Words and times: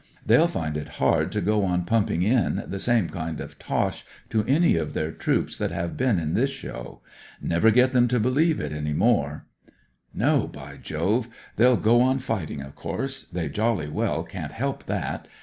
They'll 0.25 0.47
find 0.47 0.77
it 0.77 0.87
hard 0.97 1.31
to 1.31 1.41
go 1.41 1.63
on 1.63 1.85
pumping 1.85 2.23
in 2.23 2.63
the 2.65 2.79
same 2.79 3.07
kind 3.07 3.39
of 3.39 3.59
tosh 3.59 4.03
to 4.31 4.43
any 4.45 4.75
of 4.75 4.95
their 4.95 5.11
troops 5.11 5.59
that 5.59 5.69
have 5.69 5.95
been 5.95 6.17
in 6.17 6.33
this 6.33 6.49
show. 6.49 7.01
Never 7.39 7.69
get 7.69 7.91
them 7.91 8.07
to 8.07 8.19
believe 8.19 8.59
it 8.59 8.71
any 8.71 8.93
more."" 8.93 9.45
No, 10.25 10.47
by 10.47 10.77
Jove 10.77 11.27
I 11.27 11.33
They'll 11.57 11.77
go 11.77 12.01
on 12.01 12.17
fighting, 12.17 12.63
of 12.63 12.73
course. 12.73 13.25
They 13.25 13.47
jolly 13.47 13.89
well 13.89 14.23
can't 14.23 14.53
help 14.53 14.85
that. 14.85 15.27